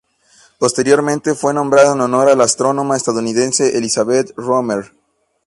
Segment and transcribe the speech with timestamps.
[0.57, 4.93] Posteriormente fue nombrado en honor de la astrónoma estadounidense Elizabeth Roemer.